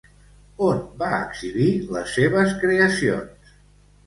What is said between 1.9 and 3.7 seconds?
les seves creacions?